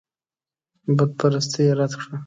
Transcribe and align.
بتپرستي 0.95 1.61
یې 1.67 1.73
رد 1.79 1.93
کړه. 2.01 2.17